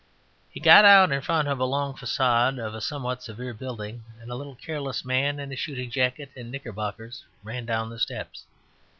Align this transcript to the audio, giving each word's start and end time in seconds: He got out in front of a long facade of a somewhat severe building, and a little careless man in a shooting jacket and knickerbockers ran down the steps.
He 0.49 0.59
got 0.59 0.83
out 0.83 1.11
in 1.11 1.21
front 1.21 1.47
of 1.47 1.59
a 1.59 1.63
long 1.63 1.93
facade 1.95 2.57
of 2.57 2.73
a 2.73 2.81
somewhat 2.81 3.21
severe 3.21 3.53
building, 3.53 4.03
and 4.19 4.31
a 4.31 4.35
little 4.35 4.55
careless 4.55 5.05
man 5.05 5.39
in 5.39 5.53
a 5.53 5.55
shooting 5.55 5.91
jacket 5.91 6.31
and 6.35 6.49
knickerbockers 6.49 7.23
ran 7.43 7.67
down 7.67 7.91
the 7.91 7.99
steps. 7.99 8.45